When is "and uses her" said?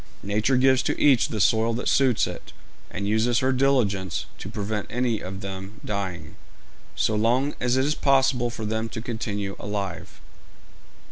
2.89-3.51